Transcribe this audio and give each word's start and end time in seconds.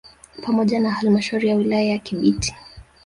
Pamoja 0.41 0.79
na 0.79 0.91
halmashauri 0.91 1.47
ya 1.47 1.55
wilaya 1.55 1.83
ya 1.89 1.97
Kibiti 1.99 2.55